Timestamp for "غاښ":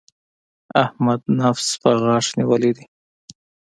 2.01-2.25